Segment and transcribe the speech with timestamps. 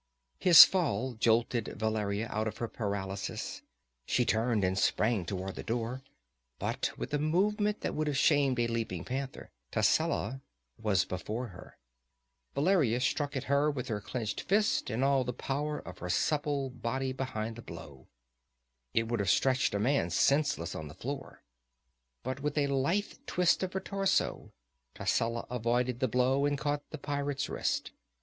[0.39, 3.61] His fall jolted Valeria out of her paralysis.
[4.07, 6.01] She turned and sprang toward the door,
[6.57, 10.41] but with a movement that would have shamed a leaping panther, Tascela
[10.81, 11.77] was before her.
[12.55, 16.71] Valeria struck at her with her clenched fist, and all the power of her supple
[16.71, 18.07] body behind the blow.
[18.95, 21.43] It would have stretched a man senseless on the floor.
[22.23, 24.51] But with a lithe twist of her torso,
[24.95, 27.91] Tascela avoided the blow and caught the pirate's wrist.